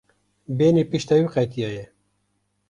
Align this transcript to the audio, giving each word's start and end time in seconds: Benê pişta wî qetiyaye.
Benê 0.57 0.83
pişta 0.89 1.15
wî 1.21 1.29
qetiyaye. 1.33 1.85